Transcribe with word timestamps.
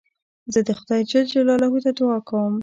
زه 0.53 0.59
خدای 0.79 1.01
جل 1.11 1.25
جلاله 1.33 1.67
ته 1.85 1.91
دؤعا 1.97 2.19
کوم. 2.29 2.53